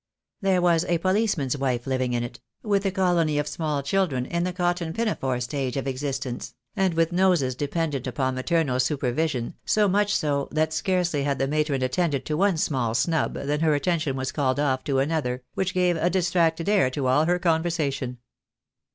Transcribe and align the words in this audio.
There 0.41 0.63
was 0.63 0.83
a 0.85 0.97
policeman's 0.97 1.55
wife 1.55 1.85
living 1.85 2.13
in 2.13 2.23
it, 2.23 2.39
with 2.63 2.83
a 2.87 2.91
colony 2.91 3.37
of 3.37 3.47
small 3.47 3.83
children, 3.83 4.25
in 4.25 4.43
the 4.45 4.51
cotton 4.51 4.93
pinafore 4.93 5.39
stage 5.41 5.77
of 5.77 5.85
existence, 5.85 6.55
and 6.75 6.95
with 6.95 7.11
noses 7.11 7.53
dependent 7.53 8.07
upon 8.07 8.33
maternal 8.33 8.79
super 8.79 9.11
vision, 9.11 9.53
so 9.63 9.87
much 9.87 10.15
so 10.15 10.47
that 10.53 10.73
scarcely 10.73 11.21
had 11.21 11.37
the 11.37 11.47
matron 11.47 11.83
attended 11.83 12.25
to 12.25 12.35
one 12.35 12.57
small 12.57 12.95
snub 12.95 13.35
than 13.35 13.59
her 13.59 13.75
attention 13.75 14.15
was 14.15 14.31
called 14.31 14.59
off 14.59 14.83
to 14.85 14.97
another, 14.97 15.43
which 15.53 15.71
gave 15.75 15.95
a 15.97 16.09
distracted 16.09 16.67
air 16.67 16.89
to 16.89 17.05
all 17.05 17.25
her 17.25 17.37
con 17.37 17.61
versation. 17.61 18.17